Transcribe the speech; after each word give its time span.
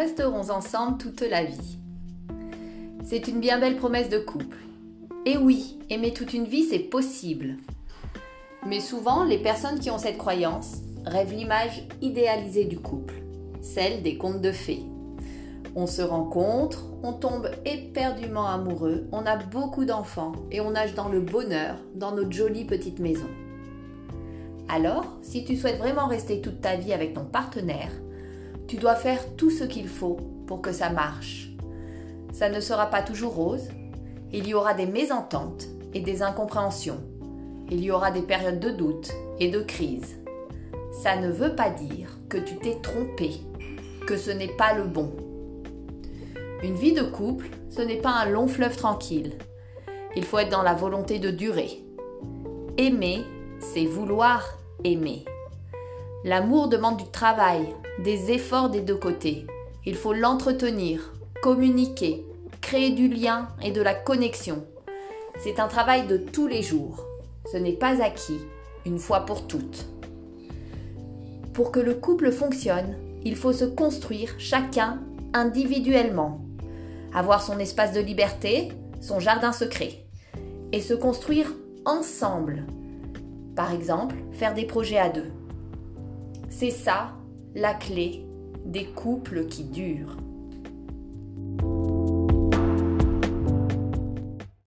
resterons 0.00 0.48
ensemble 0.48 0.96
toute 0.96 1.20
la 1.20 1.44
vie. 1.44 1.78
C'est 3.04 3.28
une 3.28 3.38
bien 3.38 3.60
belle 3.60 3.76
promesse 3.76 4.08
de 4.08 4.18
couple. 4.18 4.56
Et 5.26 5.36
oui, 5.36 5.78
aimer 5.90 6.14
toute 6.14 6.32
une 6.32 6.46
vie, 6.46 6.64
c'est 6.64 6.78
possible. 6.78 7.58
Mais 8.66 8.80
souvent, 8.80 9.24
les 9.24 9.36
personnes 9.36 9.78
qui 9.78 9.90
ont 9.90 9.98
cette 9.98 10.16
croyance 10.16 10.78
rêvent 11.04 11.34
l'image 11.34 11.86
idéalisée 12.00 12.64
du 12.64 12.78
couple, 12.78 13.12
celle 13.60 14.02
des 14.02 14.16
contes 14.16 14.40
de 14.40 14.52
fées. 14.52 14.82
On 15.76 15.86
se 15.86 16.00
rencontre, 16.00 16.86
on 17.02 17.12
tombe 17.12 17.50
éperdument 17.66 18.46
amoureux, 18.46 19.06
on 19.12 19.26
a 19.26 19.36
beaucoup 19.36 19.84
d'enfants 19.84 20.32
et 20.50 20.62
on 20.62 20.70
nage 20.70 20.94
dans 20.94 21.10
le 21.10 21.20
bonheur 21.20 21.76
dans 21.94 22.12
notre 22.12 22.32
jolie 22.32 22.64
petite 22.64 23.00
maison. 23.00 23.28
Alors, 24.66 25.04
si 25.20 25.44
tu 25.44 25.56
souhaites 25.56 25.78
vraiment 25.78 26.06
rester 26.06 26.40
toute 26.40 26.62
ta 26.62 26.76
vie 26.76 26.94
avec 26.94 27.12
ton 27.12 27.26
partenaire, 27.26 27.90
tu 28.70 28.76
dois 28.76 28.94
faire 28.94 29.34
tout 29.34 29.50
ce 29.50 29.64
qu'il 29.64 29.88
faut 29.88 30.16
pour 30.46 30.62
que 30.62 30.70
ça 30.70 30.90
marche. 30.90 31.50
Ça 32.32 32.48
ne 32.48 32.60
sera 32.60 32.86
pas 32.86 33.02
toujours 33.02 33.34
rose, 33.34 33.68
il 34.32 34.46
y 34.46 34.54
aura 34.54 34.74
des 34.74 34.86
mésententes 34.86 35.66
et 35.92 35.98
des 35.98 36.22
incompréhensions. 36.22 37.00
Il 37.68 37.82
y 37.82 37.90
aura 37.90 38.12
des 38.12 38.22
périodes 38.22 38.60
de 38.60 38.70
doute 38.70 39.10
et 39.40 39.50
de 39.50 39.60
crise. 39.60 40.20
Ça 40.92 41.16
ne 41.16 41.32
veut 41.32 41.56
pas 41.56 41.70
dire 41.70 42.16
que 42.28 42.38
tu 42.38 42.58
t'es 42.58 42.76
trompé, 42.80 43.32
que 44.06 44.16
ce 44.16 44.30
n'est 44.30 44.54
pas 44.56 44.72
le 44.72 44.84
bon. 44.84 45.16
Une 46.62 46.76
vie 46.76 46.92
de 46.92 47.02
couple, 47.02 47.48
ce 47.70 47.82
n'est 47.82 48.00
pas 48.00 48.12
un 48.12 48.26
long 48.26 48.46
fleuve 48.46 48.76
tranquille. 48.76 49.32
Il 50.14 50.24
faut 50.24 50.38
être 50.38 50.52
dans 50.52 50.62
la 50.62 50.74
volonté 50.74 51.18
de 51.18 51.32
durer. 51.32 51.82
Aimer, 52.78 53.24
c'est 53.58 53.86
vouloir 53.86 54.46
aimer. 54.84 55.24
L'amour 56.22 56.68
demande 56.68 56.98
du 56.98 57.10
travail, 57.10 57.74
des 58.04 58.30
efforts 58.30 58.68
des 58.68 58.82
deux 58.82 58.96
côtés. 58.96 59.46
Il 59.86 59.94
faut 59.94 60.12
l'entretenir, 60.12 61.14
communiquer, 61.42 62.26
créer 62.60 62.90
du 62.90 63.08
lien 63.08 63.48
et 63.62 63.70
de 63.70 63.80
la 63.80 63.94
connexion. 63.94 64.66
C'est 65.38 65.58
un 65.58 65.66
travail 65.66 66.06
de 66.06 66.18
tous 66.18 66.46
les 66.46 66.62
jours. 66.62 67.06
Ce 67.50 67.56
n'est 67.56 67.72
pas 67.72 68.02
acquis, 68.02 68.38
une 68.84 68.98
fois 68.98 69.20
pour 69.20 69.46
toutes. 69.46 69.86
Pour 71.54 71.72
que 71.72 71.80
le 71.80 71.94
couple 71.94 72.30
fonctionne, 72.32 72.98
il 73.24 73.34
faut 73.34 73.54
se 73.54 73.64
construire 73.64 74.34
chacun 74.36 75.00
individuellement, 75.32 76.42
avoir 77.14 77.40
son 77.40 77.58
espace 77.58 77.94
de 77.94 78.00
liberté, 78.00 78.72
son 79.00 79.20
jardin 79.20 79.52
secret, 79.52 80.04
et 80.72 80.82
se 80.82 80.92
construire 80.92 81.50
ensemble. 81.86 82.66
Par 83.56 83.72
exemple, 83.72 84.16
faire 84.32 84.52
des 84.52 84.66
projets 84.66 84.98
à 84.98 85.08
deux. 85.08 85.32
C'est 86.52 86.72
ça 86.72 87.16
la 87.54 87.74
clé 87.74 88.26
des 88.66 88.86
couples 88.86 89.46
qui 89.46 89.64
durent. 89.64 90.16